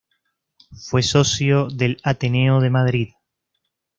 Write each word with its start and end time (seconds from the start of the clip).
Fue 0.83 1.03
socio 1.03 1.67
del 1.67 1.97
Ateneo 2.03 2.59
de 2.59 2.71
Madrid. 2.71 3.09